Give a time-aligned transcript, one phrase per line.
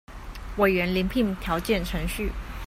[0.57, 2.31] 委員遴聘條件程序